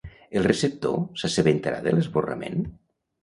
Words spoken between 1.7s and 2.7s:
de l'esborrament?